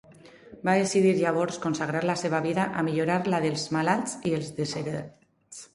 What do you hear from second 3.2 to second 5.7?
la dels malalts i els desheretats.